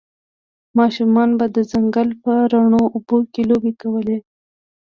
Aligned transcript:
ماشومانو 0.77 1.33
به 1.39 1.45
د 1.55 1.57
ځنګل 1.71 2.09
په 2.23 2.31
روڼو 2.51 2.81
اوبو 2.95 3.17
کې 3.33 3.41
لوبې 3.49 3.73
کولې 3.81 4.17